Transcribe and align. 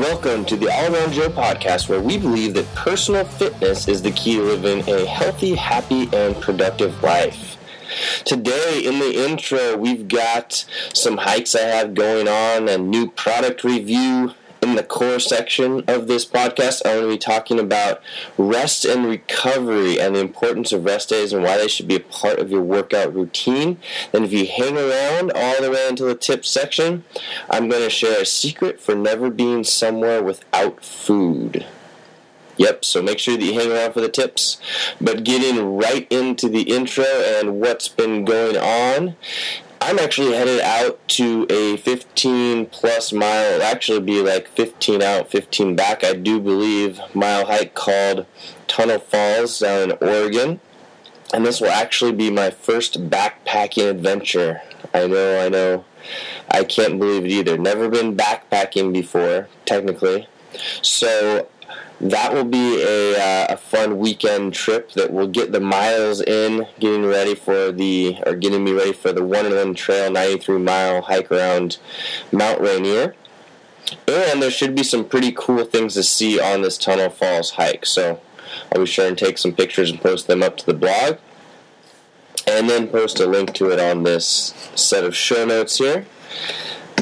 Welcome 0.00 0.46
to 0.46 0.56
the 0.56 0.72
All 0.72 0.94
Around 0.94 1.12
Joe 1.12 1.28
podcast, 1.28 1.90
where 1.90 2.00
we 2.00 2.16
believe 2.16 2.54
that 2.54 2.74
personal 2.74 3.22
fitness 3.22 3.86
is 3.86 4.00
the 4.00 4.10
key 4.12 4.36
to 4.36 4.42
living 4.42 4.78
a 4.88 5.04
healthy, 5.04 5.54
happy, 5.54 6.08
and 6.14 6.34
productive 6.40 7.02
life. 7.02 7.58
Today, 8.24 8.80
in 8.82 8.98
the 8.98 9.26
intro, 9.28 9.76
we've 9.76 10.08
got 10.08 10.64
some 10.94 11.18
hikes 11.18 11.54
I 11.54 11.64
have 11.64 11.92
going 11.92 12.28
on, 12.28 12.66
a 12.70 12.78
new 12.78 13.10
product 13.10 13.62
review, 13.62 14.32
in 14.70 14.76
the 14.76 14.82
core 14.84 15.18
section 15.18 15.82
of 15.88 16.06
this 16.06 16.24
podcast, 16.24 16.82
I'm 16.84 17.00
going 17.00 17.04
to 17.04 17.14
be 17.14 17.18
talking 17.18 17.58
about 17.58 18.00
rest 18.38 18.84
and 18.84 19.04
recovery 19.04 20.00
and 20.00 20.14
the 20.14 20.20
importance 20.20 20.72
of 20.72 20.84
rest 20.84 21.08
days 21.08 21.32
and 21.32 21.42
why 21.42 21.58
they 21.58 21.66
should 21.66 21.88
be 21.88 21.96
a 21.96 22.00
part 22.00 22.38
of 22.38 22.50
your 22.52 22.62
workout 22.62 23.12
routine. 23.12 23.78
Then, 24.12 24.24
if 24.24 24.32
you 24.32 24.46
hang 24.46 24.78
around 24.78 25.32
all 25.34 25.60
the 25.60 25.70
way 25.70 25.88
until 25.88 26.06
the 26.06 26.14
tips 26.14 26.48
section, 26.48 27.04
I'm 27.50 27.68
going 27.68 27.82
to 27.82 27.90
share 27.90 28.22
a 28.22 28.26
secret 28.26 28.80
for 28.80 28.94
never 28.94 29.28
being 29.28 29.64
somewhere 29.64 30.22
without 30.22 30.84
food. 30.84 31.66
Yep, 32.56 32.84
so 32.84 33.02
make 33.02 33.18
sure 33.18 33.36
that 33.36 33.44
you 33.44 33.54
hang 33.54 33.72
around 33.72 33.92
for 33.94 34.02
the 34.02 34.08
tips. 34.08 34.60
But 35.00 35.24
getting 35.24 35.76
right 35.76 36.06
into 36.10 36.48
the 36.48 36.62
intro 36.62 37.04
and 37.04 37.60
what's 37.60 37.88
been 37.88 38.24
going 38.24 38.56
on 38.56 39.16
I'm 39.82 39.98
actually 39.98 40.34
headed 40.34 40.60
out 40.60 41.06
to 41.08 41.46
a 41.48 41.78
15 41.78 42.66
plus 42.66 43.12
mile, 43.12 43.54
it'll 43.54 43.62
actually 43.62 44.00
be 44.00 44.20
like 44.20 44.48
15 44.48 45.00
out, 45.00 45.30
15 45.30 45.74
back, 45.74 46.04
I 46.04 46.12
do 46.12 46.38
believe, 46.38 47.00
mile 47.14 47.46
hike 47.46 47.74
called 47.74 48.26
Tunnel 48.68 48.98
Falls 48.98 49.58
down 49.58 49.90
in 49.90 49.98
Oregon. 50.00 50.60
And 51.32 51.46
this 51.46 51.60
will 51.60 51.70
actually 51.70 52.12
be 52.12 52.30
my 52.30 52.50
first 52.50 53.08
backpacking 53.08 53.88
adventure. 53.88 54.62
I 54.92 55.06
know, 55.06 55.40
I 55.40 55.48
know. 55.48 55.84
I 56.50 56.64
can't 56.64 56.98
believe 56.98 57.24
it 57.24 57.30
either. 57.30 57.56
Never 57.56 57.88
been 57.88 58.16
backpacking 58.16 58.92
before, 58.92 59.48
technically. 59.64 60.28
So 60.82 61.48
that 62.00 62.32
will 62.32 62.44
be 62.44 62.82
a, 62.82 63.16
uh, 63.16 63.46
a 63.50 63.56
fun 63.56 63.98
weekend 63.98 64.54
trip 64.54 64.92
that 64.92 65.12
will 65.12 65.26
get 65.26 65.52
the 65.52 65.60
miles 65.60 66.20
in, 66.22 66.66
getting 66.78 67.04
ready 67.04 67.34
for 67.34 67.72
the, 67.72 68.16
or 68.26 68.34
getting 68.34 68.64
me 68.64 68.72
ready 68.72 68.92
for 68.92 69.12
the 69.12 69.24
Wonderland 69.24 69.76
trail 69.76 70.10
93 70.10 70.58
mile 70.58 71.02
hike 71.02 71.30
around 71.30 71.78
Mount 72.32 72.60
Rainier. 72.60 73.14
And 74.06 74.40
there 74.40 74.50
should 74.50 74.74
be 74.74 74.82
some 74.82 75.04
pretty 75.04 75.32
cool 75.32 75.64
things 75.64 75.94
to 75.94 76.02
see 76.02 76.40
on 76.40 76.62
this 76.62 76.78
Tunnel 76.78 77.10
Falls 77.10 77.52
hike. 77.52 77.84
So 77.84 78.20
I'll 78.72 78.80
be 78.80 78.86
sure 78.86 79.06
and 79.06 79.18
take 79.18 79.36
some 79.36 79.52
pictures 79.52 79.90
and 79.90 80.00
post 80.00 80.26
them 80.26 80.42
up 80.42 80.56
to 80.58 80.66
the 80.66 80.74
blog. 80.74 81.18
And 82.46 82.68
then 82.68 82.88
post 82.88 83.20
a 83.20 83.26
link 83.26 83.52
to 83.54 83.70
it 83.70 83.78
on 83.78 84.04
this 84.04 84.54
set 84.74 85.04
of 85.04 85.14
show 85.14 85.44
notes 85.44 85.76
here. 85.76 86.06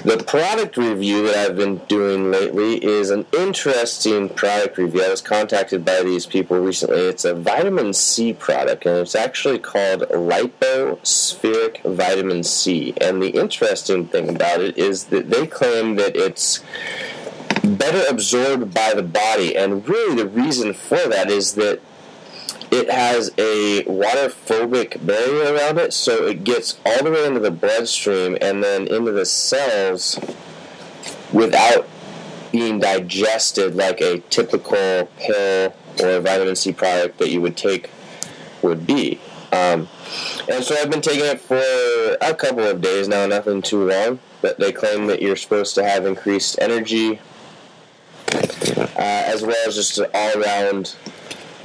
The 0.04 0.22
product 0.27 0.77
review 0.77 1.27
that 1.27 1.36
I've 1.36 1.56
been 1.56 1.78
doing 1.88 2.30
lately 2.30 2.77
is 2.82 3.10
an 3.10 3.27
interesting 3.36 4.28
product 4.28 4.78
review. 4.78 5.02
I 5.02 5.08
was 5.10 5.20
contacted 5.20 5.84
by 5.84 6.02
these 6.02 6.24
people 6.24 6.58
recently. 6.60 7.00
It's 7.00 7.24
a 7.24 7.34
vitamin 7.34 7.92
C 7.92 8.32
product, 8.32 8.86
and 8.86 8.96
it's 8.98 9.14
actually 9.16 9.58
called 9.58 10.02
Lypo-Spheric 10.02 11.82
Vitamin 11.82 12.44
C. 12.44 12.94
And 13.00 13.20
the 13.20 13.30
interesting 13.30 14.06
thing 14.06 14.28
about 14.28 14.60
it 14.60 14.78
is 14.78 15.05
that 15.06 15.30
they 15.30 15.46
claim 15.46 15.96
that 15.96 16.16
it's 16.16 16.62
better 17.64 18.05
absorbed 18.08 18.72
by 18.72 18.94
the 18.94 19.02
body, 19.02 19.56
and 19.56 19.86
really 19.88 20.22
the 20.22 20.28
reason 20.28 20.72
for 20.74 21.08
that 21.08 21.28
is 21.28 21.55
that 21.55 21.80
it 22.70 22.91
has 22.91 23.30
a 23.38 23.84
waterphobic 23.84 25.05
barrier 25.05 25.55
around 25.55 25.78
it, 25.78 25.92
so 25.92 26.27
it 26.27 26.44
gets 26.44 26.78
all 26.84 27.02
the 27.02 27.11
way 27.11 27.27
into 27.27 27.41
the 27.41 27.50
bloodstream 27.50 28.36
and 28.41 28.62
then 28.62 28.86
into 28.86 29.12
the 29.12 29.24
cells 29.24 30.19
without 31.33 31.86
being 32.52 32.79
digested 32.80 33.74
like 33.74 34.01
a 34.01 34.18
typical 34.30 35.08
pill 35.18 35.74
or 36.02 36.20
vitamin 36.20 36.56
C 36.56 36.73
product 36.73 37.18
that 37.18 37.30
you 37.30 37.40
would 37.40 37.56
take 37.56 37.90
would 38.62 38.86
be. 38.86 39.20
Um, 39.52 39.89
and 40.50 40.62
so 40.62 40.77
I've 40.79 40.90
been 40.90 41.00
taking 41.00 41.24
it 41.24 41.40
for 41.40 41.56
a 42.20 42.35
couple 42.35 42.64
of 42.64 42.80
days 42.80 43.08
now, 43.08 43.27
nothing 43.27 43.62
too 43.62 43.89
long, 43.89 44.18
but 44.42 44.58
they 44.58 44.73
claim 44.73 45.06
that 45.06 45.23
you're 45.23 45.36
supposed 45.36 45.74
to 45.77 45.85
have 45.85 46.05
increased 46.06 46.58
energy 46.61 47.20
uh, 48.33 48.89
as 48.96 49.42
well 49.42 49.56
as 49.67 49.74
just 49.74 49.98
an 49.98 50.06
all 50.12 50.42
around 50.42 50.95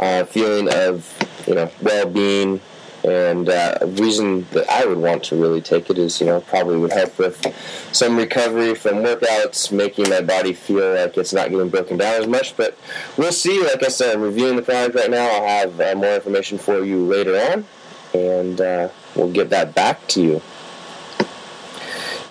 uh, 0.04 0.26
feeling 0.26 0.68
of 0.72 1.08
you 1.48 1.56
know 1.56 1.72
well-being 1.82 2.60
and 3.04 3.50
uh, 3.50 3.78
reason 3.82 4.48
that 4.52 4.70
I 4.70 4.86
would 4.86 4.98
want 4.98 5.24
to 5.26 5.36
really 5.36 5.60
take 5.62 5.90
it 5.90 5.98
is, 5.98 6.22
you 6.22 6.28
know, 6.28 6.40
probably 6.40 6.78
would 6.78 6.94
help 6.94 7.18
with 7.20 7.46
some 7.92 8.16
recovery 8.16 8.76
from 8.76 8.98
workouts, 8.98 9.74
making 9.74 10.10
my 10.10 10.22
body 10.22 10.54
feel 10.54 10.96
like 10.96 11.18
it's 11.18 11.34
not 11.34 11.50
getting 11.50 11.68
broken 11.68 11.98
down 11.98 12.22
as 12.22 12.28
much. 12.28 12.56
But 12.56 12.78
we'll 13.18 13.34
see. 13.34 13.62
Like 13.62 13.84
I 13.84 13.90
said, 13.90 14.16
I'm 14.16 14.22
reviewing 14.22 14.56
the 14.56 14.62
product 14.62 14.96
right 14.96 15.12
now. 15.12 15.30
I'll 15.30 15.48
have 15.48 15.82
uh, 15.82 15.96
more 15.96 16.16
information 16.16 16.58
for 16.58 16.84
you 16.84 17.06
later 17.06 17.36
on, 17.52 17.66
and 18.14 18.62
uh, 18.62 18.90
we'll 19.16 19.32
get 19.32 19.50
that 19.50 19.76
back 19.76 20.08
to 20.10 20.22
you. 20.22 20.42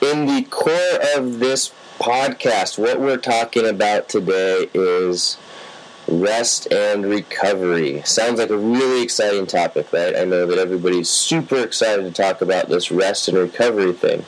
In 0.01 0.25
the 0.27 0.47
core 0.49 0.99
of 1.17 1.39
this 1.39 1.73
podcast, 1.99 2.79
what 2.79 2.99
we're 2.99 3.19
talking 3.19 3.69
about 3.69 4.09
today 4.09 4.69
is 4.73 5.37
rest 6.09 6.71
and 6.73 7.07
recovery. 7.07 8.03
Sounds 8.05 8.39
like 8.39 8.51
a 8.51 8.57
really 8.57 9.03
exciting 9.03 9.47
topic, 9.47 9.93
right? 9.93 10.17
I 10.17 10.25
know 10.25 10.47
that 10.47 10.59
everybody's 10.59 11.09
super 11.09 11.57
excited 11.57 12.03
to 12.03 12.11
talk 12.11 12.41
about 12.41 12.69
this 12.69 12.91
rest 12.91 13.29
and 13.29 13.39
recovery 13.39 13.93
thing. 13.93 14.25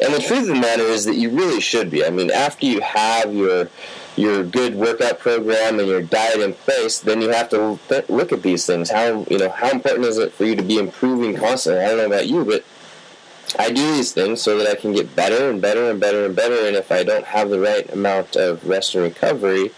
And 0.00 0.14
the 0.14 0.20
truth 0.20 0.42
of 0.42 0.48
the 0.48 0.54
matter 0.54 0.84
is 0.84 1.04
that 1.06 1.16
you 1.16 1.30
really 1.30 1.60
should 1.60 1.90
be. 1.90 2.04
I 2.04 2.10
mean, 2.10 2.30
after 2.30 2.66
you 2.66 2.80
have 2.80 3.34
your 3.34 3.68
your 4.16 4.42
good 4.42 4.74
workout 4.74 5.20
program 5.20 5.78
and 5.78 5.86
your 5.86 6.02
diet 6.02 6.40
in 6.40 6.52
place, 6.52 6.98
then 6.98 7.20
you 7.20 7.28
have 7.28 7.48
to 7.50 7.78
look 8.08 8.32
at 8.32 8.42
these 8.42 8.66
things. 8.66 8.90
How 8.90 9.24
you 9.30 9.38
know 9.38 9.50
how 9.50 9.70
important 9.70 10.06
is 10.06 10.18
it 10.18 10.32
for 10.32 10.44
you 10.44 10.56
to 10.56 10.62
be 10.62 10.78
improving 10.78 11.36
constantly? 11.36 11.82
I 11.82 11.88
don't 11.88 11.98
know 11.98 12.06
about 12.06 12.28
you, 12.28 12.44
but 12.44 12.64
I 13.58 13.70
do 13.70 13.92
these 13.92 14.12
things 14.12 14.42
so 14.42 14.58
that 14.58 14.68
I 14.68 14.74
can 14.74 14.92
get 14.92 15.16
better 15.16 15.50
and 15.50 15.60
better 15.60 15.90
and 15.90 16.00
better 16.00 16.26
and 16.26 16.36
better. 16.36 16.66
And 16.66 16.76
if 16.76 16.92
I 16.92 17.02
don't 17.02 17.24
have 17.26 17.50
the 17.50 17.60
right 17.60 17.88
amount 17.90 18.36
of 18.36 18.66
rest 18.66 18.94
and 18.94 19.04
recovery, 19.04 19.70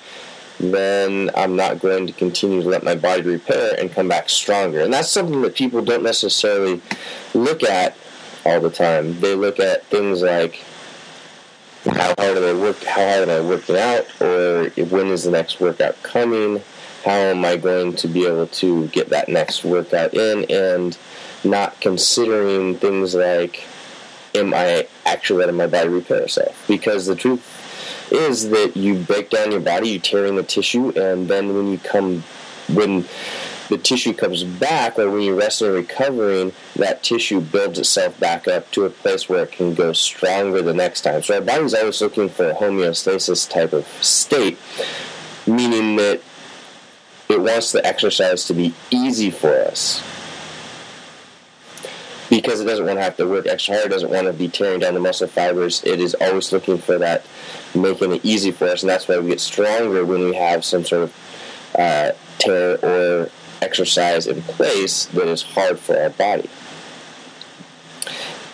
then 0.60 1.30
I'm 1.34 1.56
not 1.56 1.80
going 1.80 2.06
to 2.06 2.12
continue 2.12 2.62
to 2.62 2.68
let 2.68 2.82
my 2.82 2.94
body 2.94 3.22
repair 3.22 3.74
and 3.78 3.90
come 3.90 4.08
back 4.08 4.28
stronger. 4.28 4.80
And 4.80 4.92
that's 4.92 5.10
something 5.10 5.40
that 5.42 5.54
people 5.54 5.82
don't 5.82 6.02
necessarily 6.02 6.80
look 7.34 7.62
at 7.62 7.96
all 8.44 8.60
the 8.60 8.70
time. 8.70 9.18
They 9.20 9.34
look 9.34 9.58
at 9.58 9.86
things 9.86 10.22
like 10.22 10.62
how 11.84 12.14
hard 12.18 12.36
am 12.36 12.44
I 12.44 12.60
work 12.60 12.82
how 12.84 13.06
hard 13.06 13.28
am 13.28 13.30
I 13.30 13.48
working 13.48 13.76
out 13.76 14.04
or 14.20 14.68
when 14.84 15.06
is 15.06 15.24
the 15.24 15.30
next 15.30 15.60
workout 15.60 16.00
coming? 16.02 16.62
How 17.04 17.12
am 17.12 17.42
I 17.46 17.56
going 17.56 17.96
to 17.96 18.08
be 18.08 18.26
able 18.26 18.48
to 18.48 18.86
get 18.88 19.08
that 19.08 19.30
next 19.30 19.64
workout 19.64 20.12
in 20.12 20.44
and 20.50 20.98
not 21.42 21.80
considering 21.80 22.76
things 22.76 23.14
like 23.14 23.64
am 24.34 24.54
I 24.54 24.86
actually 25.06 25.40
letting 25.40 25.56
my 25.56 25.66
body 25.66 25.88
repair 25.88 26.22
itself? 26.22 26.64
Because 26.68 27.06
the 27.06 27.16
truth 27.16 27.42
is 28.12 28.50
that 28.50 28.76
you 28.76 28.98
break 28.98 29.30
down 29.30 29.52
your 29.52 29.60
body, 29.60 29.90
you 29.90 29.98
tear 29.98 30.26
in 30.26 30.36
the 30.36 30.42
tissue, 30.42 30.90
and 30.90 31.28
then 31.28 31.54
when 31.54 31.68
you 31.68 31.78
come, 31.78 32.22
when 32.68 33.04
the 33.68 33.78
tissue 33.78 34.12
comes 34.12 34.42
back, 34.42 34.98
or 34.98 35.10
when 35.10 35.22
you're 35.22 35.36
resting 35.36 35.68
and 35.68 35.76
recovering, 35.76 36.52
that 36.76 37.02
tissue 37.02 37.40
builds 37.40 37.78
itself 37.78 38.18
back 38.18 38.48
up 38.48 38.70
to 38.72 38.84
a 38.84 38.90
place 38.90 39.28
where 39.28 39.44
it 39.44 39.52
can 39.52 39.74
go 39.74 39.92
stronger 39.92 40.60
the 40.60 40.74
next 40.74 41.02
time. 41.02 41.22
So 41.22 41.36
our 41.36 41.40
body's 41.40 41.74
always 41.74 42.00
looking 42.00 42.28
for 42.28 42.50
a 42.50 42.54
homeostasis 42.54 43.48
type 43.48 43.72
of 43.72 43.86
state, 44.02 44.58
meaning 45.46 45.96
that 45.96 46.20
it 47.28 47.40
wants 47.40 47.70
the 47.70 47.86
exercise 47.86 48.44
to 48.46 48.54
be 48.54 48.74
easy 48.90 49.30
for 49.30 49.54
us 49.54 50.02
because 52.40 52.60
it 52.60 52.64
doesn't 52.64 52.86
want 52.86 52.98
to 52.98 53.02
have 53.02 53.16
to 53.16 53.26
work 53.26 53.46
extra 53.46 53.76
hard, 53.76 53.90
doesn't 53.90 54.10
want 54.10 54.26
to 54.26 54.32
be 54.32 54.48
tearing 54.48 54.80
down 54.80 54.94
the 54.94 55.00
muscle 55.00 55.28
fibers. 55.28 55.82
It 55.84 56.00
is 56.00 56.14
always 56.20 56.52
looking 56.52 56.78
for 56.78 56.98
that, 56.98 57.24
making 57.74 58.12
it 58.12 58.24
easy 58.24 58.50
for 58.50 58.66
us, 58.66 58.82
and 58.82 58.90
that's 58.90 59.08
why 59.08 59.18
we 59.18 59.28
get 59.28 59.40
stronger 59.40 60.04
when 60.04 60.24
we 60.24 60.34
have 60.34 60.64
some 60.64 60.84
sort 60.84 61.02
of 61.02 61.74
uh, 61.78 62.12
tear 62.38 62.84
or 62.84 63.30
exercise 63.62 64.26
in 64.26 64.42
place 64.42 65.06
that 65.06 65.28
is 65.28 65.42
hard 65.42 65.78
for 65.78 66.00
our 66.00 66.10
body. 66.10 66.48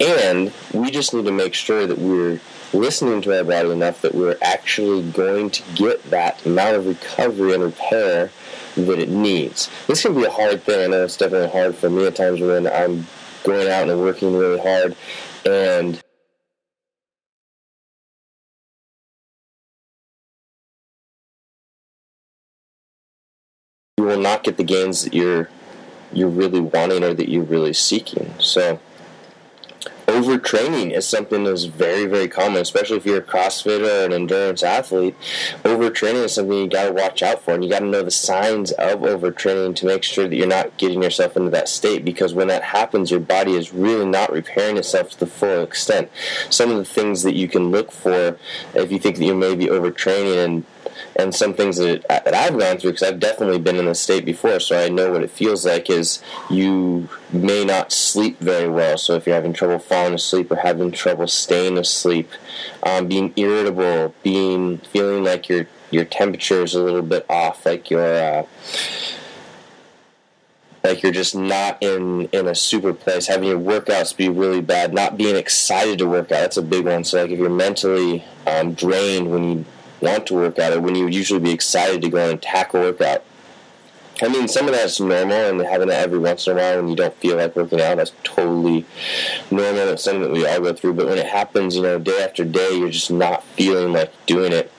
And 0.00 0.52
we 0.74 0.90
just 0.90 1.14
need 1.14 1.24
to 1.24 1.32
make 1.32 1.54
sure 1.54 1.86
that 1.86 1.98
we're 1.98 2.40
listening 2.72 3.22
to 3.22 3.38
our 3.38 3.44
body 3.44 3.70
enough 3.70 4.02
that 4.02 4.14
we're 4.14 4.36
actually 4.42 5.08
going 5.12 5.50
to 5.50 5.62
get 5.74 6.02
that 6.10 6.44
amount 6.44 6.76
of 6.76 6.86
recovery 6.86 7.54
and 7.54 7.62
repair 7.62 8.30
that 8.74 8.98
it 8.98 9.08
needs. 9.08 9.70
This 9.86 10.02
can 10.02 10.14
be 10.14 10.24
a 10.24 10.30
hard 10.30 10.62
thing. 10.62 10.84
I 10.84 10.86
know 10.88 11.04
it's 11.04 11.16
definitely 11.16 11.48
hard 11.48 11.74
for 11.76 11.88
me 11.88 12.06
at 12.06 12.16
times 12.16 12.40
when 12.40 12.66
I'm 12.66 13.06
going 13.46 13.68
out 13.68 13.88
and 13.88 14.00
working 14.00 14.36
really 14.36 14.58
hard 14.58 14.96
and 15.46 16.02
you 23.96 24.04
will 24.04 24.20
not 24.20 24.42
get 24.42 24.56
the 24.56 24.64
gains 24.64 25.04
that 25.04 25.14
you're 25.14 25.48
you're 26.12 26.28
really 26.28 26.60
wanting 26.60 27.04
or 27.04 27.14
that 27.14 27.28
you're 27.28 27.42
really 27.42 27.72
seeking. 27.72 28.32
So 28.38 28.80
overtraining 30.16 30.92
is 30.92 31.06
something 31.06 31.44
that's 31.44 31.64
very, 31.64 32.06
very 32.06 32.28
common, 32.28 32.62
especially 32.62 32.96
if 32.96 33.04
you're 33.04 33.18
a 33.18 33.22
CrossFitter 33.22 34.02
or 34.02 34.06
an 34.06 34.12
endurance 34.12 34.62
athlete. 34.62 35.14
Overtraining 35.62 36.24
is 36.24 36.34
something 36.34 36.56
you 36.56 36.68
got 36.68 36.86
to 36.86 36.92
watch 36.92 37.22
out 37.22 37.42
for, 37.42 37.54
and 37.54 37.62
you 37.62 37.70
got 37.70 37.80
to 37.80 37.86
know 37.86 38.02
the 38.02 38.10
signs 38.10 38.72
of 38.72 39.00
overtraining 39.00 39.76
to 39.76 39.86
make 39.86 40.02
sure 40.02 40.26
that 40.28 40.36
you're 40.36 40.46
not 40.46 40.76
getting 40.78 41.02
yourself 41.02 41.36
into 41.36 41.50
that 41.50 41.68
state. 41.68 42.04
Because 42.04 42.34
when 42.34 42.48
that 42.48 42.62
happens, 42.62 43.10
your 43.10 43.20
body 43.20 43.52
is 43.52 43.72
really 43.72 44.06
not 44.06 44.32
repairing 44.32 44.76
itself 44.76 45.10
to 45.10 45.20
the 45.20 45.26
full 45.26 45.62
extent. 45.62 46.10
Some 46.50 46.70
of 46.70 46.78
the 46.78 46.84
things 46.84 47.22
that 47.22 47.34
you 47.34 47.48
can 47.48 47.70
look 47.70 47.92
for 47.92 48.38
if 48.74 48.90
you 48.90 48.98
think 48.98 49.16
that 49.18 49.24
you 49.24 49.34
may 49.34 49.54
be 49.54 49.66
overtraining 49.66 50.44
and 50.44 50.64
and 51.16 51.34
some 51.34 51.54
things 51.54 51.76
that, 51.78 52.06
that 52.08 52.34
I've 52.34 52.58
gone 52.58 52.78
through, 52.78 52.92
because 52.92 53.08
I've 53.08 53.20
definitely 53.20 53.58
been 53.58 53.76
in 53.76 53.86
this 53.86 54.00
state 54.00 54.24
before, 54.24 54.60
so 54.60 54.78
I 54.78 54.88
know 54.88 55.12
what 55.12 55.22
it 55.22 55.30
feels 55.30 55.64
like, 55.64 55.90
is 55.90 56.22
you 56.50 57.08
may 57.32 57.64
not 57.64 57.92
sleep 57.92 58.38
very 58.38 58.68
well. 58.68 58.98
So 58.98 59.14
if 59.14 59.26
you're 59.26 59.34
having 59.34 59.52
trouble 59.52 59.78
falling 59.78 60.14
asleep 60.14 60.50
or 60.50 60.56
having 60.56 60.92
trouble 60.92 61.26
staying 61.26 61.78
asleep, 61.78 62.30
um, 62.82 63.08
being 63.08 63.32
irritable, 63.36 64.14
being 64.22 64.78
feeling 64.78 65.24
like 65.24 65.48
your 65.48 65.66
your 65.90 66.04
temperature 66.04 66.62
is 66.62 66.74
a 66.74 66.82
little 66.82 67.02
bit 67.02 67.24
off, 67.28 67.64
like 67.64 67.90
your 67.90 68.04
uh, 68.04 68.46
like 70.86 71.02
you're 71.02 71.12
just 71.12 71.34
not 71.34 71.82
in 71.82 72.26
in 72.26 72.46
a 72.46 72.54
super 72.54 72.92
place 72.94 73.26
having 73.26 73.48
your 73.48 73.58
workouts 73.58 74.16
be 74.16 74.28
really 74.28 74.60
bad 74.60 74.94
not 74.94 75.16
being 75.16 75.36
excited 75.36 75.98
to 75.98 76.06
work 76.06 76.30
out 76.32 76.40
that's 76.40 76.56
a 76.56 76.62
big 76.62 76.86
one 76.86 77.04
so 77.04 77.20
like 77.20 77.30
if 77.30 77.38
you're 77.38 77.50
mentally 77.50 78.24
um, 78.46 78.72
drained 78.72 79.30
when 79.30 79.44
you 79.44 79.64
want 80.00 80.26
to 80.26 80.34
work 80.34 80.58
out 80.58 80.72
or 80.72 80.80
when 80.80 80.94
you 80.94 81.04
would 81.04 81.14
usually 81.14 81.40
be 81.40 81.52
excited 81.52 82.02
to 82.02 82.08
go 82.08 82.22
on 82.22 82.30
and 82.30 82.42
tackle 82.42 82.80
workout. 82.80 83.24
I 84.22 84.28
mean, 84.28 84.48
some 84.48 84.66
of 84.66 84.72
that's 84.72 84.98
normal, 84.98 85.32
and 85.32 85.60
having 85.60 85.88
that 85.88 86.02
every 86.02 86.18
once 86.18 86.46
in 86.46 86.54
a 86.54 86.56
while 86.60 86.76
when 86.76 86.88
you 86.88 86.96
don't 86.96 87.14
feel 87.16 87.36
like 87.36 87.54
working 87.54 87.82
out, 87.82 87.98
that's 87.98 88.12
totally 88.24 88.86
normal. 89.50 89.88
It's 89.88 90.04
something 90.04 90.22
that 90.22 90.32
we 90.32 90.46
all 90.46 90.60
go 90.60 90.72
through. 90.72 90.94
But 90.94 91.06
when 91.06 91.18
it 91.18 91.26
happens, 91.26 91.76
you 91.76 91.82
know, 91.82 91.98
day 91.98 92.22
after 92.22 92.42
day, 92.42 92.78
you're 92.78 92.88
just 92.88 93.10
not 93.10 93.44
feeling 93.44 93.92
like 93.92 94.12
doing 94.24 94.52
it. 94.52 94.72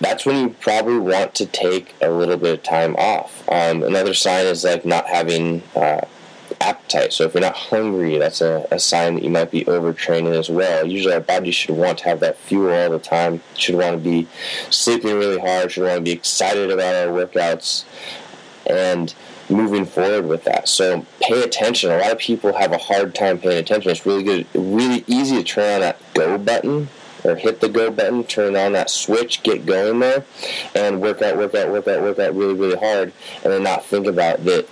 That's 0.00 0.24
when 0.24 0.36
you 0.36 0.50
probably 0.60 0.98
want 0.98 1.34
to 1.36 1.46
take 1.46 1.94
a 2.00 2.10
little 2.10 2.36
bit 2.36 2.54
of 2.54 2.62
time 2.62 2.94
off. 2.96 3.48
Um, 3.48 3.82
another 3.82 4.14
sign 4.14 4.46
is 4.46 4.62
like 4.62 4.84
not 4.84 5.06
having 5.06 5.62
uh, 5.74 6.02
appetite. 6.62 7.12
So 7.12 7.24
if 7.24 7.34
you're 7.34 7.42
not 7.42 7.56
hungry, 7.56 8.18
that's 8.18 8.40
a, 8.40 8.66
a 8.70 8.78
sign 8.78 9.16
that 9.16 9.24
you 9.24 9.30
might 9.30 9.50
be 9.50 9.64
overtraining 9.64 10.38
as 10.38 10.48
well. 10.48 10.86
Usually 10.86 11.14
our 11.14 11.20
body 11.20 11.50
should 11.50 11.76
want 11.76 11.98
to 11.98 12.04
have 12.04 12.20
that 12.20 12.38
fuel 12.38 12.72
all 12.72 12.90
the 12.90 12.98
time, 12.98 13.42
should 13.56 13.74
want 13.74 13.92
to 13.92 13.98
be 13.98 14.28
sleeping 14.70 15.14
really 15.16 15.38
hard, 15.38 15.72
should 15.72 15.84
want 15.84 15.96
to 15.96 16.02
be 16.02 16.12
excited 16.12 16.70
about 16.70 16.94
our 16.94 17.12
workouts 17.12 17.84
and 18.66 19.14
moving 19.50 19.84
forward 19.84 20.26
with 20.26 20.44
that. 20.44 20.68
So 20.68 21.04
pay 21.20 21.42
attention. 21.42 21.90
A 21.90 21.98
lot 21.98 22.12
of 22.12 22.18
people 22.18 22.52
have 22.54 22.72
a 22.72 22.78
hard 22.78 23.14
time 23.14 23.38
paying 23.38 23.58
attention. 23.58 23.90
It's 23.90 24.06
really 24.06 24.22
good, 24.22 24.46
really 24.54 25.04
easy 25.06 25.36
to 25.36 25.44
turn 25.44 25.74
on 25.74 25.80
that 25.80 25.98
go 26.14 26.38
button 26.38 26.88
or 27.24 27.36
hit 27.36 27.60
the 27.60 27.68
go 27.68 27.90
button, 27.90 28.24
turn 28.24 28.56
on 28.56 28.72
that 28.72 28.90
switch, 28.90 29.42
get 29.42 29.64
going 29.64 30.00
there, 30.00 30.24
and 30.74 31.00
work 31.00 31.22
out, 31.22 31.36
work 31.36 31.54
out, 31.54 31.70
work 31.70 31.86
out, 31.86 32.02
work 32.02 32.18
out 32.18 32.34
really, 32.34 32.54
really 32.54 32.76
hard, 32.76 33.12
and 33.44 33.52
then 33.52 33.62
not 33.62 33.84
think 33.84 34.06
about 34.06 34.44
that 34.44 34.68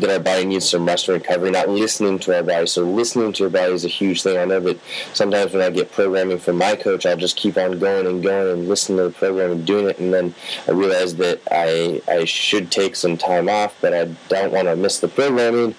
that 0.00 0.10
our 0.10 0.20
body 0.20 0.44
needs 0.44 0.68
some 0.68 0.86
rest 0.86 1.08
and 1.08 1.20
recovery, 1.20 1.50
not 1.50 1.68
listening 1.68 2.18
to 2.20 2.36
our 2.36 2.42
body. 2.42 2.66
So 2.66 2.82
listening 2.84 3.32
to 3.34 3.44
your 3.44 3.50
body 3.50 3.72
is 3.72 3.84
a 3.84 3.88
huge 3.88 4.22
thing. 4.22 4.38
I 4.38 4.44
know 4.44 4.60
that 4.60 4.78
sometimes 5.14 5.52
when 5.52 5.62
I 5.62 5.70
get 5.70 5.92
programming 5.92 6.38
from 6.38 6.56
my 6.56 6.76
coach, 6.76 7.06
I'll 7.06 7.16
just 7.16 7.36
keep 7.36 7.56
on 7.56 7.78
going 7.78 8.06
and 8.06 8.22
going 8.22 8.52
and 8.52 8.68
listening 8.68 8.98
to 8.98 9.04
the 9.04 9.10
program 9.10 9.52
and 9.52 9.66
doing 9.66 9.88
it, 9.88 9.98
and 9.98 10.12
then 10.12 10.34
I 10.66 10.72
realize 10.72 11.16
that 11.16 11.40
I 11.50 12.02
I 12.08 12.24
should 12.24 12.70
take 12.70 12.96
some 12.96 13.16
time 13.16 13.48
off, 13.48 13.76
but 13.80 13.94
I 13.94 14.04
don't 14.28 14.52
want 14.52 14.68
to 14.68 14.76
miss 14.76 15.00
the 15.00 15.08
programming, 15.08 15.74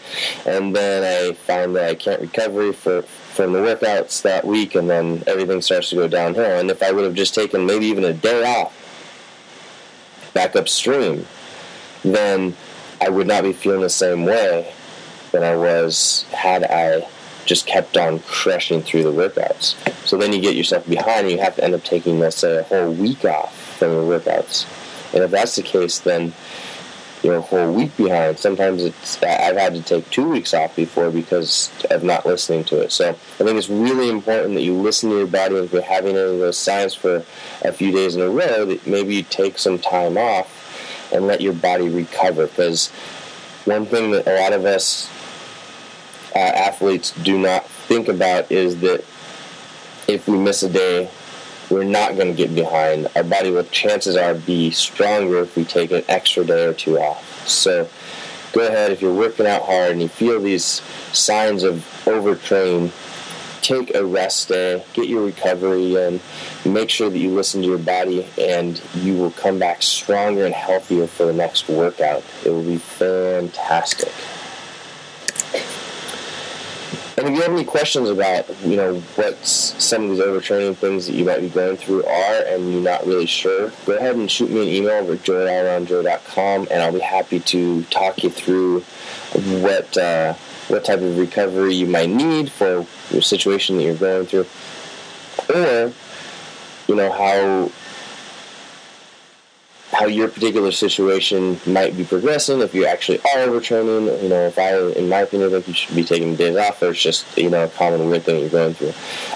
and 0.45 0.75
then 0.75 1.03
I 1.03 1.33
find 1.33 1.75
that 1.75 1.89
I 1.89 1.95
can't 1.95 2.21
recover 2.21 2.73
for 2.73 3.01
from 3.01 3.53
the 3.53 3.59
workouts 3.59 4.21
that 4.23 4.45
week, 4.45 4.75
and 4.75 4.89
then 4.89 5.23
everything 5.25 5.61
starts 5.61 5.89
to 5.89 5.95
go 5.95 6.07
downhill. 6.07 6.59
And 6.59 6.69
if 6.69 6.83
I 6.83 6.91
would 6.91 7.05
have 7.05 7.15
just 7.15 7.33
taken 7.33 7.65
maybe 7.65 7.85
even 7.85 8.03
a 8.03 8.13
day 8.13 8.43
off 8.43 8.77
back 10.33 10.55
upstream, 10.55 11.25
then 12.03 12.55
I 13.01 13.09
would 13.09 13.27
not 13.27 13.43
be 13.43 13.53
feeling 13.53 13.81
the 13.81 13.89
same 13.89 14.25
way 14.25 14.71
than 15.31 15.43
I 15.43 15.55
was 15.55 16.23
had 16.31 16.63
I 16.63 17.07
just 17.45 17.65
kept 17.65 17.97
on 17.97 18.19
crushing 18.19 18.81
through 18.83 19.03
the 19.03 19.11
workouts. 19.11 19.75
So 20.05 20.17
then 20.17 20.31
you 20.31 20.39
get 20.39 20.55
yourself 20.55 20.87
behind 20.87 21.21
and 21.21 21.31
you 21.31 21.39
have 21.39 21.55
to 21.55 21.63
end 21.63 21.73
up 21.73 21.83
taking, 21.83 22.19
let's 22.19 22.37
say, 22.37 22.57
a 22.57 22.63
whole 22.63 22.91
week 22.93 23.25
off 23.25 23.55
from 23.77 23.89
the 23.89 24.01
workouts. 24.01 24.65
And 25.13 25.23
if 25.23 25.31
that's 25.31 25.55
the 25.55 25.63
case, 25.63 25.99
then 25.99 26.33
you're 27.23 27.37
a 27.37 27.41
whole 27.41 27.71
week 27.73 27.95
behind. 27.97 28.39
Sometimes 28.39 28.83
it's 28.83 29.21
I've 29.21 29.57
had 29.57 29.73
to 29.73 29.81
take 29.81 30.09
two 30.09 30.29
weeks 30.29 30.53
off 30.53 30.75
before 30.75 31.11
because 31.11 31.71
of 31.89 32.03
not 32.03 32.25
listening 32.25 32.63
to 32.65 32.81
it. 32.81 32.91
So 32.91 33.09
I 33.09 33.13
think 33.13 33.51
it's 33.51 33.69
really 33.69 34.09
important 34.09 34.55
that 34.55 34.63
you 34.63 34.73
listen 34.73 35.09
to 35.09 35.17
your 35.17 35.27
body. 35.27 35.55
If 35.55 35.73
you're 35.73 35.81
having 35.81 36.15
any 36.15 36.19
of 36.19 36.39
those 36.39 36.57
signs 36.57 36.95
for 36.95 37.23
a 37.63 37.71
few 37.71 37.91
days 37.91 38.15
in 38.15 38.21
a 38.21 38.29
row, 38.29 38.65
that 38.65 38.87
maybe 38.87 39.15
you 39.15 39.23
take 39.23 39.57
some 39.57 39.77
time 39.77 40.17
off 40.17 40.57
and 41.11 41.27
let 41.27 41.41
your 41.41 41.53
body 41.53 41.89
recover. 41.89 42.47
Because 42.47 42.89
one 43.65 43.85
thing 43.85 44.11
that 44.11 44.27
a 44.27 44.41
lot 44.41 44.53
of 44.53 44.65
us 44.65 45.09
uh, 46.35 46.39
athletes 46.39 47.11
do 47.23 47.37
not 47.37 47.67
think 47.67 48.07
about 48.07 48.51
is 48.51 48.79
that 48.81 49.03
if 50.07 50.27
we 50.27 50.37
miss 50.37 50.63
a 50.63 50.69
day, 50.69 51.09
we're 51.69 51.83
not 51.83 52.15
going 52.15 52.27
to 52.27 52.33
get 52.33 52.53
behind. 52.53 53.07
Our 53.15 53.23
body 53.23 53.49
will, 53.51 53.63
chances 53.63 54.15
are, 54.15 54.33
be 54.33 54.71
stronger 54.71 55.39
if 55.39 55.55
we 55.55 55.63
take 55.63 55.91
an 55.91 56.03
extra 56.09 56.43
day 56.43 56.65
or 56.65 56.73
two 56.73 56.99
off. 56.99 57.47
So 57.47 57.87
go 58.51 58.67
ahead, 58.67 58.91
if 58.91 59.01
you're 59.01 59.13
working 59.13 59.47
out 59.47 59.63
hard 59.63 59.91
and 59.91 60.01
you 60.01 60.09
feel 60.09 60.41
these 60.41 60.81
signs 61.13 61.63
of 61.63 61.85
overtraining, 62.05 62.91
take 63.61 63.93
a 63.95 64.05
rest 64.05 64.49
day, 64.49 64.83
get 64.93 65.07
your 65.07 65.25
recovery 65.25 65.95
in, 65.95 66.19
make 66.65 66.89
sure 66.89 67.09
that 67.09 67.17
you 67.17 67.29
listen 67.29 67.61
to 67.61 67.67
your 67.67 67.77
body, 67.77 68.27
and 68.37 68.81
you 68.95 69.15
will 69.15 69.31
come 69.31 69.59
back 69.59 69.81
stronger 69.81 70.45
and 70.45 70.55
healthier 70.55 71.07
for 71.07 71.25
the 71.25 71.33
next 71.33 71.69
workout. 71.69 72.23
It 72.45 72.49
will 72.49 72.63
be 72.63 72.77
fantastic. 72.77 74.11
And 77.17 77.29
if 77.29 77.35
you 77.35 77.41
have 77.43 77.51
any 77.51 77.65
questions 77.65 78.09
about, 78.09 78.49
you 78.63 78.77
know, 78.77 78.95
what 79.15 79.45
some 79.45 80.05
of 80.05 80.09
these 80.09 80.19
overtraining 80.19 80.75
things 80.75 81.05
that 81.05 81.13
you 81.13 81.23
might 81.23 81.41
be 81.41 81.49
going 81.49 81.77
through 81.77 82.03
are 82.03 82.45
and 82.47 82.71
you're 82.71 82.81
not 82.81 83.05
really 83.05 83.27
sure, 83.27 83.71
go 83.85 83.95
ahead 83.95 84.15
and 84.15 84.31
shoot 84.31 84.49
me 84.49 84.61
an 84.61 84.67
email 84.67 84.93
over 84.93 85.13
at 85.13 85.23
joe.com 85.85 86.67
and 86.71 86.81
I'll 86.81 86.93
be 86.93 86.99
happy 86.99 87.39
to 87.39 87.83
talk 87.83 88.23
you 88.23 88.31
through 88.31 88.79
what 89.61 89.95
uh, 89.97 90.33
what 90.67 90.85
type 90.85 90.99
of 90.99 91.17
recovery 91.17 91.73
you 91.75 91.87
might 91.87 92.09
need 92.09 92.51
for 92.51 92.85
your 93.09 93.21
situation 93.21 93.77
that 93.77 93.83
you're 93.83 93.95
going 93.95 94.25
through, 94.25 94.45
or 95.53 95.91
you 96.87 96.95
know 96.95 97.11
how 97.11 97.71
how 99.91 100.05
your 100.05 100.29
particular 100.29 100.71
situation 100.71 101.59
might 101.67 101.95
be 101.95 102.03
progressing. 102.03 102.61
If 102.61 102.73
you 102.73 102.85
actually 102.85 103.19
are 103.19 103.45
overtraining, 103.45 104.23
you 104.23 104.29
know, 104.29 104.47
if 104.47 104.57
I, 104.57 104.77
in 104.97 105.09
my 105.09 105.19
opinion, 105.19 105.51
think 105.51 105.67
you 105.67 105.73
should 105.73 105.95
be 105.95 106.03
taking 106.03 106.35
days 106.35 106.55
off, 106.55 106.81
or 106.81 106.89
it's 106.89 107.01
just 107.01 107.37
you 107.37 107.49
know 107.49 107.65
a 107.65 107.67
common 107.69 108.09
weird 108.09 108.23
thing 108.23 108.39
you're 108.39 108.49
going 108.49 108.73
through. 108.73 108.93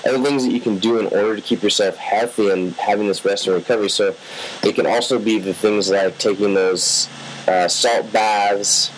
Other 0.09 0.23
things 0.23 0.45
that 0.45 0.51
you 0.51 0.61
can 0.61 0.79
do 0.79 0.99
in 0.99 1.05
order 1.07 1.35
to 1.35 1.41
keep 1.41 1.61
yourself 1.61 1.97
healthy 1.97 2.49
and 2.49 2.73
having 2.75 3.07
this 3.07 3.25
rest 3.25 3.47
and 3.47 3.55
recovery. 3.55 3.89
So 3.89 4.15
it 4.63 4.75
can 4.75 4.87
also 4.87 5.19
be 5.19 5.39
the 5.39 5.53
things 5.53 5.89
like 5.89 6.17
taking 6.17 6.53
those 6.53 7.09
uh, 7.47 7.67
salt 7.67 8.11
baths 8.11 8.91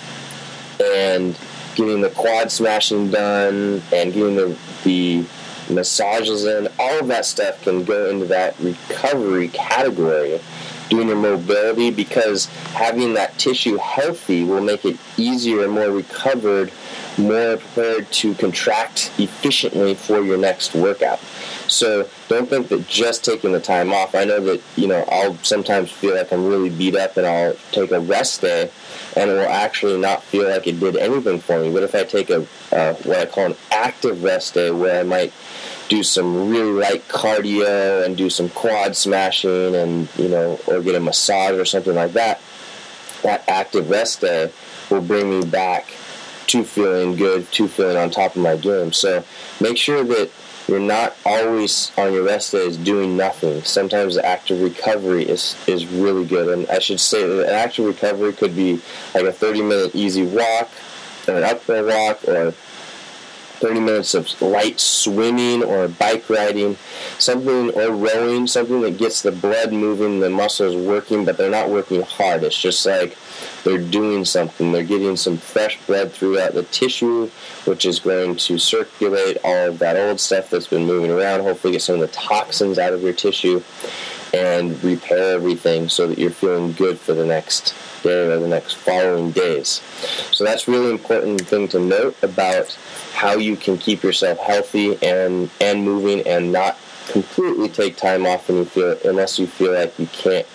and 0.80 1.38
getting 1.78 2.02
the 2.02 2.10
quad 2.10 2.52
smashing 2.52 3.12
done 3.12 3.84
and 3.94 4.12
getting 4.12 4.36
the, 4.36 4.58
the 4.84 5.24
massages 5.70 6.44
in, 6.44 6.68
all 6.80 7.00
of 7.00 7.08
that 7.08 7.26
stuff 7.26 7.62
can 7.62 7.84
go 7.84 8.10
into 8.10 8.26
that 8.26 8.60
recovery 8.60 9.48
category. 9.50 10.42
Doing 10.90 11.10
your 11.10 11.18
mobility 11.18 11.92
because 11.92 12.46
having 12.74 13.14
that 13.16 13.38
tissue 13.38 13.78
healthy 13.78 14.46
will 14.46 14.62
make 14.62 14.86
it 14.86 14.98
easier 15.18 15.66
and 15.66 15.74
more 15.74 15.92
recovered, 15.92 16.72
more 17.18 17.58
prepared 17.58 18.10
to 18.14 18.34
contract 18.36 19.12
efficiently 19.20 19.96
for 19.96 20.22
your 20.22 20.38
next 20.38 20.74
workout. 20.74 21.20
So 21.68 22.08
don't 22.30 22.50
think 22.50 22.70
that 22.70 22.88
just 22.88 23.26
taking 23.26 23.52
the 23.52 23.60
time 23.60 23.92
off. 23.92 24.16
I 24.16 24.24
know 24.24 24.40
that 24.42 24.62
you 24.76 24.88
know 24.88 25.04
I'll 25.12 25.36
sometimes 25.44 25.92
feel 25.92 26.16
like 26.16 26.32
I'm 26.32 26.46
really 26.46 26.70
beat 26.70 26.96
up 26.96 27.18
and 27.18 27.26
I'll 27.26 27.56
take 27.72 27.92
a 27.92 28.00
rest 28.00 28.42
day 28.42 28.72
and 29.18 29.32
it 29.32 29.34
will 29.34 29.50
actually 29.50 30.00
not 30.00 30.24
feel 30.24 30.50
like 30.50 30.68
it 30.68 30.80
did 30.80 30.96
anything 30.96 31.40
for 31.40 31.60
me. 31.60 31.72
But 31.72 31.84
if 31.84 31.96
I 31.96 32.04
take 32.04 32.30
a 32.30 32.42
uh, 32.72 32.94
what 32.94 33.20
I 33.20 33.26
call 33.26 33.46
an 33.48 33.56
active 33.72 34.24
rest 34.24 34.54
day, 34.54 34.72
where 34.72 35.00
I 35.00 35.04
might 35.04 35.34
do 35.90 36.04
some 36.04 36.50
really 36.50 36.72
light 36.72 37.08
cardio 37.08 38.06
and 38.06 38.18
do 38.18 38.30
some 38.30 38.50
quad 38.50 38.96
smashing, 38.96 39.76
and 39.76 40.10
you 40.18 40.30
know, 40.30 40.60
or 40.68 40.82
get 40.82 40.96
a 40.96 41.00
massage 41.00 41.54
or 41.54 41.66
something 41.66 41.96
like 41.96 42.14
that, 42.14 42.42
that 43.24 43.44
active 43.48 43.90
rest 43.90 44.22
day 44.22 44.52
will 44.90 45.02
bring 45.02 45.30
me 45.30 45.46
back 45.46 45.86
to 46.48 46.64
feeling 46.64 47.16
good, 47.16 47.52
to 47.52 47.68
feeling 47.68 47.98
on 47.98 48.10
top 48.10 48.36
of 48.36 48.42
my 48.42 48.56
game. 48.56 48.94
So 48.94 49.24
make 49.60 49.78
sure 49.78 50.04
that 50.04 50.32
you're 50.68 50.80
not 50.80 51.16
always 51.26 51.92
on 51.98 52.14
your 52.14 52.24
rest 52.24 52.52
days 52.52 52.78
doing 52.78 53.16
nothing. 53.16 53.64
Sometimes 53.64 54.16
the 54.16 54.26
active 54.26 54.62
recovery 54.62 55.24
is, 55.24 55.56
is 55.66 55.86
really 55.88 56.26
good. 56.26 56.50
And 56.50 56.70
I 56.70 56.80
should 56.80 57.00
say 57.00 57.26
that 57.26 57.48
an 57.48 57.54
active 57.54 57.86
recovery 57.86 58.34
could 58.34 58.56
be 58.56 58.82
like 59.16 59.24
a 59.24 59.32
30 59.32 59.62
minute 59.62 59.96
easy 59.96 60.24
walk, 60.24 60.70
or 61.28 61.36
an 61.36 61.44
uphill 61.44 61.88
walk, 61.88 62.28
or 62.28 62.54
30 63.60 63.80
minutes 63.80 64.14
of 64.14 64.42
light 64.42 64.80
swimming 64.80 65.64
or 65.64 65.88
bike 65.88 66.30
riding, 66.30 66.78
something 67.18 67.72
or 67.72 67.92
rowing, 67.92 68.48
something 68.48 68.82
that 68.82 68.98
gets 68.98 69.22
the 69.22 69.32
blood 69.32 69.72
moving, 69.74 70.20
the 70.20 70.30
muscles 70.30 70.76
working, 70.76 71.26
but 71.26 71.38
they're 71.38 71.50
not 71.50 71.70
working 71.70 72.02
hard. 72.02 72.44
It's 72.44 72.60
just 72.60 72.86
like 72.86 73.18
they're 73.64 73.78
doing 73.78 74.26
something. 74.26 74.72
They're 74.72 74.84
getting 74.84 75.18
some 75.18 75.38
fresh 75.38 75.80
blood 75.86 76.12
throughout 76.12 76.54
the 76.54 76.64
tissue, 76.64 77.30
which 77.66 77.86
is 77.86 78.00
going 78.00 78.36
to 78.38 78.58
circulate 78.58 79.38
all 79.44 79.70
of 79.70 79.80
that 79.80 79.98
old 79.98 80.20
stuff 80.20 80.50
that's 80.50 80.68
been 80.68 80.86
moving 80.86 81.12
around, 81.12 81.42
hopefully 81.42 81.74
get 81.74 81.82
some 81.82 81.96
of 81.96 82.02
the 82.02 82.08
toxins 82.08 82.80
out 82.80 82.94
of 82.94 83.02
your 83.02 83.14
tissue 83.14 83.62
and 84.34 84.84
repair 84.84 85.36
everything 85.36 85.90
so 85.90 86.08
that 86.08 86.18
you're 86.18 86.32
feeling 86.32 86.74
good 86.74 87.00
for 87.00 87.14
the 87.14 87.26
next 87.26 87.74
day 88.08 88.28
or 88.28 88.40
the 88.40 88.48
next 88.48 88.74
following 88.74 89.32
days. 89.32 89.82
So 90.32 90.44
that's 90.44 90.68
really 90.68 90.92
important 90.92 91.42
thing 91.42 91.68
to 91.70 91.80
note 91.80 92.16
about 92.24 92.78
how 93.14 93.34
you 93.38 93.56
can 93.56 93.78
keep 93.78 94.04
yourself 94.04 94.38
healthy 94.40 94.98
and 95.04 95.50
and 95.60 95.84
moving 95.84 96.26
and 96.28 96.52
not 96.52 96.78
completely 97.08 97.70
take 97.70 97.98
time 97.98 98.26
off 98.26 98.48
when 98.48 98.58
you 98.58 98.66
feel 98.66 98.98
unless 99.06 99.40
you 99.40 99.48
feel 99.48 99.74
like 99.74 99.98
you 99.98 100.08
can't 100.08 100.48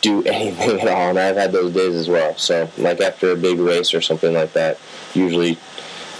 do 0.00 0.22
anything 0.26 0.80
at 0.80 0.88
all. 0.88 1.10
And 1.10 1.18
I've 1.18 1.36
had 1.36 1.52
those 1.52 1.72
days 1.72 1.94
as 1.94 2.08
well. 2.08 2.36
So 2.36 2.70
like 2.78 3.00
after 3.00 3.30
a 3.30 3.36
big 3.36 3.58
race 3.58 3.94
or 3.94 4.00
something 4.00 4.34
like 4.34 4.52
that, 4.54 4.78
usually 5.14 5.58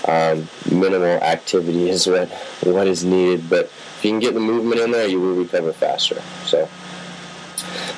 um, 0.07 0.49
minimal 0.71 1.19
activity 1.23 1.89
is 1.89 2.07
what 2.07 2.29
what 2.63 2.87
is 2.87 3.05
needed. 3.05 3.49
But 3.49 3.67
if 3.67 4.05
you 4.05 4.11
can 4.11 4.21
get 4.21 4.35
the 4.35 4.41
movement 4.41 4.81
in 4.81 4.91
there, 4.91 5.09
you 5.09 5.21
will 5.21 5.35
recover 5.35 5.73
faster. 5.73 6.21
So 6.45 6.69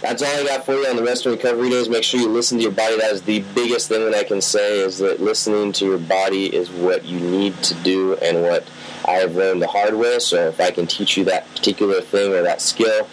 that's 0.01 0.23
all 0.23 0.29
I 0.29 0.45
got 0.45 0.65
for 0.65 0.75
you 0.75 0.87
on 0.87 0.97
the 0.97 1.03
rest 1.03 1.27
of 1.27 1.33
recovery 1.33 1.71
days. 1.71 1.89
Make 1.89 2.05
sure 2.05 2.21
you 2.21 2.29
listen 2.29 2.59
to 2.59 2.63
your 2.63 2.73
body. 2.73 2.99
That 2.99 3.13
is 3.13 3.23
the 3.23 3.41
biggest 3.55 3.89
thing 3.89 4.05
that 4.11 4.15
I 4.15 4.25
can 4.25 4.41
say 4.41 4.81
is 4.81 4.99
that 4.99 5.21
listening 5.21 5.73
to 5.73 5.87
your 5.87 5.99
body 5.99 6.55
is 6.55 6.71
what 6.71 7.05
you 7.05 7.19
need 7.19 7.61
to 7.65 7.75
do 7.77 8.15
and 8.17 8.43
what 8.43 8.69
I 9.07 9.15
have 9.15 9.37
learned 9.37 9.63
the 9.63 9.69
hard 9.69 9.95
way. 9.95 10.19
So 10.19 10.49
if 10.49 10.61
I 10.61 10.71
can 10.71 10.87
teach 10.87 11.17
you 11.17 11.25
that 11.25 11.49
particular 11.55 12.01
thing 12.01 12.33
or 12.33 12.43
that 12.43 12.61
skill, 12.61 13.09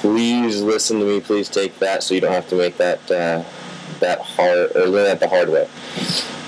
please 0.00 0.62
listen 0.62 0.98
to 1.00 1.04
me. 1.04 1.20
Please 1.20 1.48
take 1.48 1.78
that 1.80 2.02
so 2.02 2.14
you 2.14 2.20
don't 2.20 2.32
have 2.32 2.48
to 2.48 2.56
make 2.56 2.76
that 2.78 3.10
uh, 3.10 3.42
that 4.00 4.20
hard 4.20 4.74
or 4.76 4.86
learn 4.86 5.04
that 5.04 5.20
the 5.20 5.28
hard 5.28 5.48
way. 5.48 5.68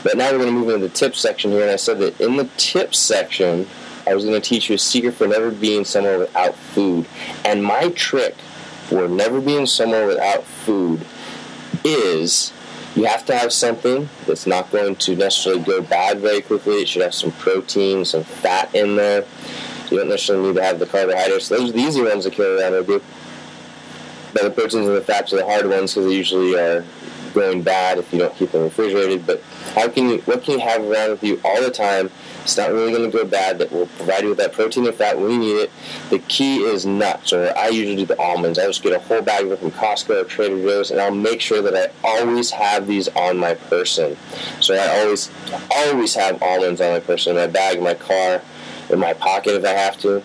But 0.02 0.16
now 0.16 0.30
we're 0.32 0.38
going 0.38 0.52
to 0.52 0.58
move 0.58 0.68
into 0.68 0.88
the 0.88 0.94
tips 0.94 1.20
section 1.20 1.52
here, 1.52 1.62
and 1.62 1.70
I 1.70 1.76
said 1.76 1.98
that 2.00 2.20
in 2.20 2.36
the 2.36 2.48
tips 2.56 2.98
section, 2.98 3.68
I 4.06 4.14
was 4.14 4.24
going 4.24 4.40
to 4.40 4.46
teach 4.46 4.68
you 4.68 4.74
a 4.74 4.78
secret 4.78 5.14
for 5.14 5.28
never 5.28 5.50
being 5.50 5.84
somewhere 5.84 6.18
without 6.18 6.56
food. 6.56 7.06
And 7.44 7.62
my 7.62 7.90
trick 7.90 8.34
for 8.92 9.08
never 9.08 9.40
being 9.40 9.66
somewhere 9.66 10.06
without 10.06 10.44
food 10.44 11.04
is 11.82 12.52
you 12.94 13.04
have 13.04 13.24
to 13.24 13.34
have 13.36 13.52
something 13.52 14.08
that's 14.26 14.46
not 14.46 14.70
going 14.70 14.96
to 14.96 15.16
necessarily 15.16 15.62
go 15.62 15.80
bad 15.80 16.20
very 16.20 16.42
quickly. 16.42 16.74
It 16.82 16.88
should 16.88 17.00
have 17.00 17.14
some 17.14 17.32
protein, 17.32 18.04
some 18.04 18.22
fat 18.22 18.74
in 18.74 18.96
there. 18.96 19.24
You 19.90 19.98
don't 19.98 20.10
necessarily 20.10 20.48
need 20.48 20.56
to 20.56 20.62
have 20.62 20.78
the 20.78 20.86
carbohydrates. 20.86 21.48
Those 21.48 21.70
are 21.70 21.72
the 21.72 21.78
easy 21.78 22.02
ones 22.02 22.24
to 22.24 22.30
carry 22.30 22.60
around 22.60 22.72
with 22.72 22.88
you. 22.88 23.02
But 24.34 24.42
the 24.42 24.50
proteins 24.50 24.86
and 24.86 24.96
the 24.96 25.02
fats 25.02 25.32
are 25.32 25.36
the 25.36 25.46
hard 25.46 25.66
ones 25.66 25.94
because 25.94 26.08
they 26.10 26.16
usually 26.16 26.54
are 26.54 26.84
going 27.32 27.62
bad 27.62 27.98
if 27.98 28.12
you 28.12 28.18
don't 28.18 28.34
keep 28.36 28.52
them 28.52 28.62
refrigerated. 28.62 29.26
But 29.26 29.42
how 29.74 29.88
can 29.88 30.08
you? 30.08 30.18
What 30.22 30.42
can 30.42 30.54
you 30.54 30.60
have 30.60 30.82
around 30.82 31.10
with 31.10 31.24
you 31.24 31.40
all 31.44 31.60
the 31.60 31.70
time? 31.70 32.10
It's 32.42 32.56
not 32.56 32.72
really 32.72 32.92
going 32.92 33.08
to 33.10 33.16
go 33.16 33.24
bad. 33.24 33.58
That 33.58 33.70
will 33.70 33.86
provide 33.86 34.22
you 34.22 34.30
with 34.30 34.38
that 34.38 34.52
protein 34.52 34.86
and 34.86 34.94
fat 34.94 35.18
when 35.18 35.30
you 35.30 35.38
need 35.38 35.56
it. 35.60 35.70
The 36.10 36.18
key 36.18 36.58
is 36.58 36.84
nuts, 36.84 37.32
or 37.32 37.56
I 37.56 37.68
usually 37.68 37.96
do 37.96 38.06
the 38.06 38.20
almonds. 38.20 38.58
I 38.58 38.66
just 38.66 38.82
get 38.82 38.92
a 38.92 38.98
whole 38.98 39.22
bag 39.22 39.44
of 39.44 39.50
them 39.50 39.70
from 39.70 39.70
Costco 39.70 40.22
or 40.22 40.24
Trader 40.24 40.60
Joe's, 40.60 40.90
and 40.90 41.00
I'll 41.00 41.14
make 41.14 41.40
sure 41.40 41.62
that 41.62 41.74
I 41.74 41.90
always 42.02 42.50
have 42.50 42.86
these 42.86 43.08
on 43.08 43.38
my 43.38 43.54
person. 43.54 44.16
So 44.60 44.74
I 44.74 45.00
always, 45.00 45.30
always 45.70 46.14
have 46.14 46.42
almonds 46.42 46.80
on 46.80 46.92
my 46.92 47.00
person, 47.00 47.36
in 47.36 47.42
my 47.42 47.46
bag, 47.46 47.78
in 47.78 47.84
my 47.84 47.94
car, 47.94 48.42
in 48.90 48.98
my 48.98 49.12
pocket 49.12 49.54
if 49.54 49.64
I 49.64 49.72
have 49.72 49.98
to. 49.98 50.22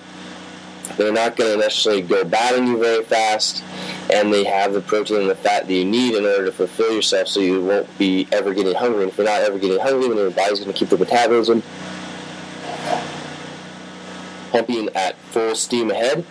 They're 0.97 1.13
not 1.13 1.35
going 1.35 1.51
to 1.51 1.57
necessarily 1.57 2.01
go 2.01 2.23
bad 2.23 2.55
on 2.55 2.65
you 2.65 2.79
very 2.79 3.03
fast 3.03 3.63
and 4.11 4.31
they 4.33 4.43
have 4.43 4.73
the 4.73 4.81
protein 4.81 5.21
and 5.21 5.29
the 5.29 5.35
fat 5.35 5.67
that 5.67 5.73
you 5.73 5.85
need 5.85 6.15
in 6.15 6.23
order 6.23 6.45
to 6.45 6.51
fulfill 6.51 6.93
yourself 6.93 7.27
so 7.27 7.39
you 7.39 7.63
won't 7.63 7.97
be 7.97 8.27
ever 8.31 8.53
getting 8.53 8.75
hungry. 8.75 9.03
And 9.03 9.11
if 9.11 9.17
you're 9.17 9.25
not 9.25 9.41
ever 9.41 9.59
getting 9.59 9.79
hungry, 9.79 10.07
then 10.07 10.17
your 10.17 10.31
body's 10.31 10.59
going 10.59 10.71
to 10.71 10.77
keep 10.77 10.89
the 10.89 10.97
metabolism 10.97 11.61
pumping 14.51 14.89
at 14.95 15.17
full 15.17 15.55
steam 15.55 15.91
ahead, 15.91 16.25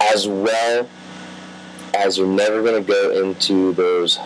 as 0.00 0.26
well 0.26 0.88
as 1.94 2.16
you're 2.16 2.26
never 2.26 2.62
going 2.62 2.82
to 2.82 2.90
go 2.90 3.10
into 3.22 3.74
those 3.74 4.18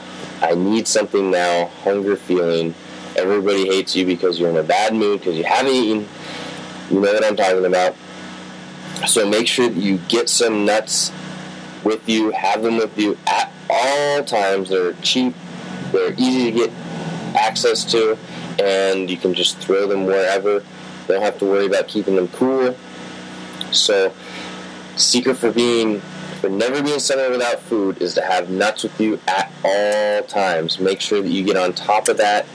I 0.42 0.54
need 0.54 0.86
something 0.86 1.30
now 1.30 1.66
hunger 1.82 2.16
feeling. 2.16 2.74
Everybody 3.16 3.66
hates 3.66 3.96
you 3.96 4.04
because 4.04 4.38
you're 4.38 4.50
in 4.50 4.56
a 4.56 4.62
bad 4.62 4.94
mood 4.94 5.20
because 5.20 5.36
you 5.36 5.44
haven't 5.44 5.72
eaten. 5.72 6.08
You 6.90 7.00
know 7.00 7.12
what 7.12 7.24
I'm 7.24 7.36
talking 7.36 7.64
about. 7.64 7.96
So 9.06 9.28
make 9.28 9.48
sure 9.48 9.70
you 9.70 9.98
get 10.08 10.28
some 10.28 10.66
nuts 10.66 11.10
with 11.86 12.08
you, 12.08 12.32
have 12.32 12.62
them 12.62 12.76
with 12.76 12.98
you 12.98 13.16
at 13.26 13.50
all 13.70 14.24
times. 14.24 14.68
They're 14.68 14.92
cheap, 14.94 15.34
they're 15.92 16.12
easy 16.18 16.50
to 16.50 16.52
get 16.52 16.70
access 17.34 17.84
to, 17.92 18.18
and 18.62 19.08
you 19.08 19.16
can 19.16 19.32
just 19.32 19.58
throw 19.58 19.86
them 19.86 20.04
wherever. 20.04 20.62
Don't 21.06 21.22
have 21.22 21.38
to 21.38 21.44
worry 21.44 21.66
about 21.66 21.86
keeping 21.86 22.16
them 22.16 22.28
cool. 22.28 22.76
So, 23.70 24.12
secret 24.96 25.36
for 25.36 25.52
being 25.52 26.00
for 26.40 26.50
never 26.50 26.82
being 26.82 26.98
somewhere 26.98 27.30
without 27.30 27.60
food 27.60 28.02
is 28.02 28.14
to 28.14 28.22
have 28.22 28.50
nuts 28.50 28.82
with 28.82 29.00
you 29.00 29.18
at 29.26 29.50
all 29.64 30.22
times. 30.24 30.78
Make 30.78 31.00
sure 31.00 31.22
that 31.22 31.30
you 31.30 31.44
get 31.44 31.56
on 31.56 31.72
top 31.72 32.08
of 32.08 32.18
that. 32.18 32.46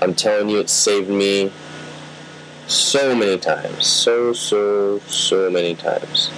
I'm 0.00 0.14
telling 0.14 0.48
you, 0.48 0.58
it 0.58 0.70
saved 0.70 1.08
me 1.08 1.52
so 2.68 3.14
many 3.14 3.38
times. 3.38 3.86
So, 3.86 4.32
so, 4.32 5.00
so 5.00 5.50
many 5.50 5.74
times. 5.74 6.30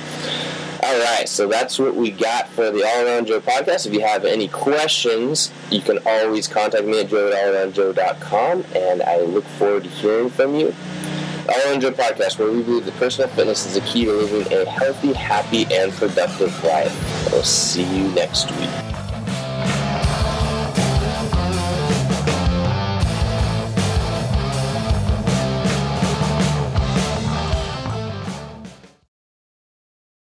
All 0.85 1.01
right, 1.01 1.27
so 1.27 1.49
that's 1.49 1.79
what 1.79 1.95
we 1.95 2.11
got 2.11 2.47
for 2.49 2.71
the 2.71 2.85
All 2.85 3.07
Around 3.07 3.29
Joe 3.29 3.41
podcast. 3.41 3.87
If 3.87 3.95
you 3.95 4.03
have 4.03 4.27
any 4.27 4.49
questions, 4.49 5.51
you 5.71 5.81
can 5.81 5.99
always 6.05 6.47
contact 6.47 6.85
me 6.85 7.01
at 7.01 7.09
joe 7.09 7.29
at 7.29 7.33
allaroundjoe.com, 7.33 8.67
and 8.77 9.03
I 9.03 9.23
look 9.23 9.45
forward 9.45 9.85
to 9.85 9.89
hearing 9.89 10.29
from 10.29 10.55
you. 10.55 10.75
All 11.49 11.71
Around 11.71 11.81
Joe 11.81 11.93
podcast, 11.93 12.39
where 12.39 12.53
we 12.53 12.63
believe 12.63 12.85
that 12.85 12.97
personal 12.97 13.31
fitness 13.31 13.65
is 13.65 13.73
the 13.73 13.81
key 13.81 14.05
to 14.05 14.13
living 14.13 14.53
a 14.53 14.69
healthy, 14.69 15.15
happy, 15.15 15.67
and 15.73 15.91
productive 15.91 16.53
life. 16.63 17.33
We'll 17.33 17.45
see 17.45 17.85
you 17.85 18.09
next 18.09 18.51
week. 18.59 18.94